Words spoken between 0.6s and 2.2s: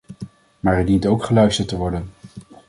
er dient ook geluisterd te worden.